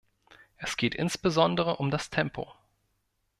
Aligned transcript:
Es 0.57 0.77
geht 0.77 0.95
insbesondere 0.95 1.75
um 1.75 1.91
das 1.91 2.09
Tempo. 2.09 2.51